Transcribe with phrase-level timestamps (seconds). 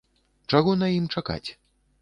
[0.53, 1.43] Чаго на ім чакаць?